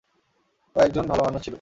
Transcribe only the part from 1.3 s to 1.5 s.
ছিলো!